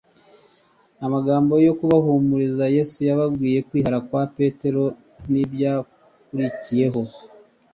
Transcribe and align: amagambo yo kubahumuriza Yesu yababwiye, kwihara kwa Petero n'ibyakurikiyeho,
amagambo 1.05 1.53
yo 1.65 1.73
kubahumuriza 1.79 2.65
Yesu 2.75 2.97
yababwiye, 3.09 3.59
kwihara 3.67 3.97
kwa 4.07 4.23
Petero 4.35 4.83
n'ibyakurikiyeho, 5.31 7.01